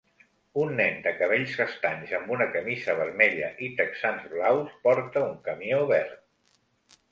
Un 0.61 0.71
nen 0.77 0.95
de 1.07 1.11
cabells 1.19 1.53
castanys 1.59 2.13
amb 2.21 2.33
una 2.37 2.47
camisa 2.55 2.97
vermella 3.01 3.51
i 3.67 3.71
texans 3.83 4.27
blaus 4.33 4.75
porta 4.89 5.27
un 5.29 5.39
camió 5.51 5.81
verd. 5.97 6.19